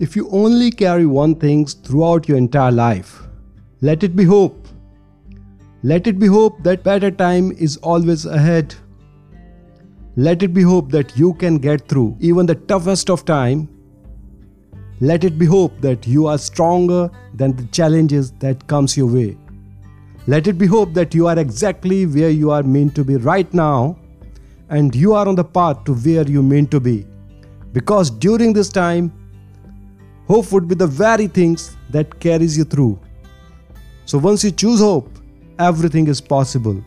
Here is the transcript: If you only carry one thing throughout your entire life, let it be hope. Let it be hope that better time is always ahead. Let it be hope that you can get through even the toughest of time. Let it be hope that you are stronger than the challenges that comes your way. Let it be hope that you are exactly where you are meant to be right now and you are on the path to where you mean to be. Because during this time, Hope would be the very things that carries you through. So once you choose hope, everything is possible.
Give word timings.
If 0.00 0.16
you 0.16 0.28
only 0.30 0.72
carry 0.72 1.06
one 1.06 1.36
thing 1.36 1.66
throughout 1.66 2.28
your 2.28 2.36
entire 2.36 2.72
life, 2.72 3.22
let 3.80 4.02
it 4.02 4.16
be 4.16 4.24
hope. 4.24 4.66
Let 5.84 6.08
it 6.08 6.18
be 6.18 6.26
hope 6.26 6.64
that 6.64 6.82
better 6.82 7.12
time 7.12 7.52
is 7.52 7.76
always 7.76 8.26
ahead. 8.26 8.74
Let 10.16 10.42
it 10.42 10.52
be 10.52 10.62
hope 10.62 10.90
that 10.90 11.16
you 11.16 11.34
can 11.34 11.58
get 11.58 11.86
through 11.86 12.16
even 12.18 12.44
the 12.44 12.56
toughest 12.56 13.08
of 13.08 13.24
time. 13.24 13.68
Let 15.00 15.22
it 15.22 15.38
be 15.38 15.46
hope 15.46 15.80
that 15.80 16.08
you 16.08 16.26
are 16.26 16.38
stronger 16.38 17.08
than 17.32 17.54
the 17.54 17.66
challenges 17.66 18.32
that 18.40 18.66
comes 18.66 18.96
your 18.96 19.06
way. 19.06 19.38
Let 20.26 20.48
it 20.48 20.58
be 20.58 20.66
hope 20.66 20.92
that 20.94 21.14
you 21.14 21.28
are 21.28 21.38
exactly 21.38 22.04
where 22.06 22.30
you 22.30 22.50
are 22.50 22.64
meant 22.64 22.96
to 22.96 23.04
be 23.04 23.16
right 23.16 23.52
now 23.54 23.96
and 24.70 24.92
you 24.92 25.14
are 25.14 25.28
on 25.28 25.36
the 25.36 25.44
path 25.44 25.84
to 25.84 25.94
where 25.94 26.26
you 26.26 26.42
mean 26.42 26.66
to 26.68 26.80
be. 26.80 27.06
Because 27.72 28.10
during 28.10 28.52
this 28.52 28.68
time, 28.68 29.12
Hope 30.26 30.52
would 30.52 30.66
be 30.66 30.74
the 30.74 30.86
very 30.86 31.26
things 31.26 31.76
that 31.90 32.18
carries 32.18 32.56
you 32.56 32.64
through. 32.64 32.98
So 34.06 34.18
once 34.18 34.42
you 34.44 34.50
choose 34.50 34.80
hope, 34.80 35.10
everything 35.58 36.08
is 36.08 36.20
possible. 36.20 36.82